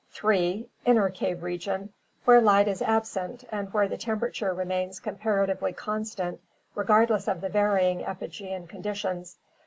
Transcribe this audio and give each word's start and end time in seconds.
3. 0.13 0.67
Inner 0.83 1.11
cave 1.11 1.43
region, 1.43 1.93
where 2.25 2.41
light 2.41 2.67
is 2.67 2.81
absent 2.81 3.43
and 3.51 3.71
where 3.71 3.87
the 3.87 3.99
tempera 3.99 4.31
ture 4.31 4.51
remains 4.51 4.99
comparatively 4.99 5.73
constant 5.73 6.41
regardless 6.73 7.27
of 7.27 7.39
the 7.39 7.49
varying 7.49 7.99
epigean 8.03 8.65
conditions. 8.65 9.37